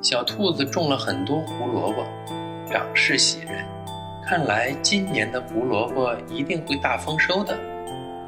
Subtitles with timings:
[0.00, 2.06] 小兔子种了很多胡萝卜，
[2.70, 3.64] 长势喜人。
[4.24, 7.58] 看来今年的胡萝卜一定会大丰收的。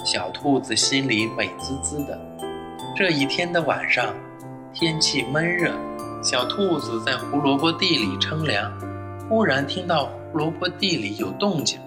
[0.05, 2.19] 小兔子心里美滋滋的。
[2.97, 4.13] 这一天的晚上，
[4.73, 5.73] 天气闷热，
[6.25, 8.73] 小兔子在胡萝卜地里乘凉。
[9.29, 11.79] 忽然听到胡萝卜地里有动静，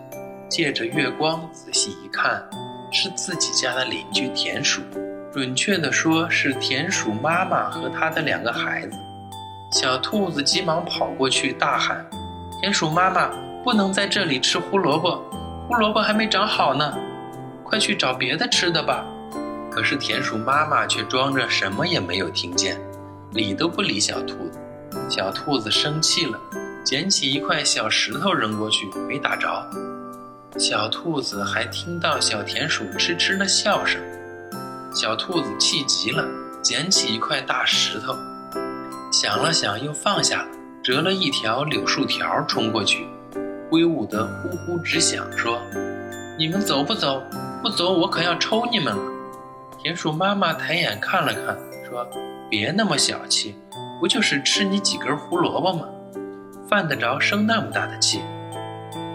[0.48, 2.42] 借着月光仔细一看，
[2.90, 4.82] 是自己家的邻居田鼠。
[5.34, 8.98] 准确的说，是田鼠妈妈和她的两个孩子。
[9.74, 12.06] 小兔子急忙跑过去，大喊
[12.62, 13.28] ：“田鼠妈妈，
[13.64, 15.20] 不能在这里吃胡萝卜，
[15.68, 16.94] 胡萝卜还没长好呢，
[17.64, 19.04] 快去找别的吃的吧。”
[19.74, 22.80] 可是田鼠妈妈却装着什么也没有听见，
[23.32, 24.60] 理都不理小兔子。
[25.10, 26.40] 小兔子生气了，
[26.86, 29.50] 捡起一块小石头扔过去，没打着。
[30.60, 34.00] 小兔子还听到小田鼠痴痴的笑声。
[34.94, 36.24] 小兔子气极了，
[36.62, 38.16] 捡起一块大石头，
[39.24, 40.48] 想了想，又放下了，
[40.84, 43.08] 折了一条柳树条冲过去，
[43.72, 45.62] 挥舞得呼呼直响，说
[46.38, 47.24] ：“你们走不走？
[47.62, 49.02] 不走，我可要抽你们了。”
[49.82, 51.58] 田鼠妈妈抬眼看了看，
[51.90, 52.06] 说
[52.52, 53.56] ：“别那么小气，
[54.02, 55.86] 不就是吃你几根胡萝卜吗？
[56.70, 58.20] 犯得着生那么大的气？”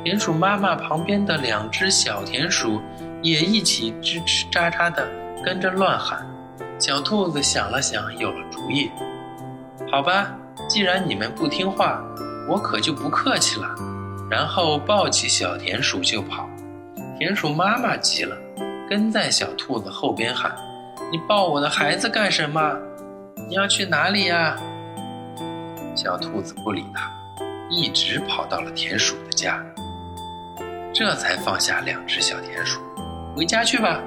[0.05, 2.81] 田鼠妈妈旁边的两只小田鼠
[3.21, 5.07] 也一起吱吱喳喳地。
[5.45, 6.27] 跟着乱喊，
[6.79, 8.91] 小兔子想了想，有了主意。
[9.91, 10.37] 好吧，
[10.69, 12.03] 既然你们不听话，
[12.49, 13.75] 我可就不客气了。
[14.31, 16.47] 然后抱起小田鼠就跑。
[17.19, 18.37] 田鼠妈妈急了，
[18.89, 20.55] 跟在小兔子后边喊
[21.11, 22.77] ：“你抱我的孩子干什么？
[23.49, 24.57] 你要去哪里呀？”
[25.97, 27.11] 小兔子不理他，
[27.71, 29.65] 一直跑到了田鼠的家，
[30.93, 32.81] 这才放下两只小田鼠，
[33.35, 34.01] 回家去吧。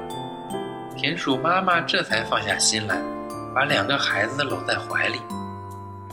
[0.96, 2.96] 田鼠妈妈这才放下心来，
[3.56, 5.20] 把两个孩子搂在怀里。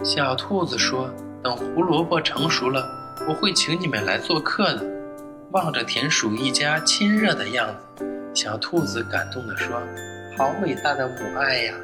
[0.04, 1.10] 小兔子说
[1.42, 2.86] ：“等胡萝卜成熟了，
[3.28, 4.86] 我会请你们来做客的。”
[5.50, 9.80] 望着田鼠一家亲热的样子，小兔子感动地说
[10.38, 11.74] ：“好伟大的母爱呀！”